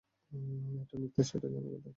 [0.81, 1.89] এটা মিথ্যা সেটা জানা কথাই!